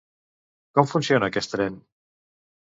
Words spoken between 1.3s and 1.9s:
aquest tren?